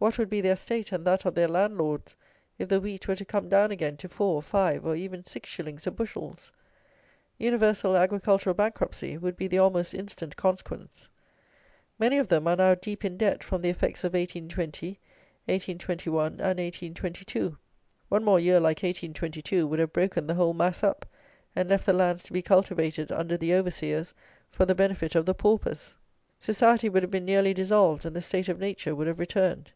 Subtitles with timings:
[0.00, 2.16] What would be their state, and that of their landlords,
[2.58, 5.86] if the wheat were to come down again to 4, 5, or even 6 shillings
[5.86, 6.50] a bushels?
[7.36, 11.06] Universal agricultural bankruptcy would be the almost instant consequence.
[11.98, 14.98] Many of them are now deep in debt from the effects of 1820,
[15.44, 17.58] 1821, and 1822.
[18.08, 21.04] One more year like 1822 would have broken the whole mass up,
[21.54, 24.14] and left the lands to be cultivated, under the overseers,
[24.50, 25.92] for the benefit of the paupers.
[26.38, 29.70] Society would have been nearly dissolved, and the state of nature would have returned.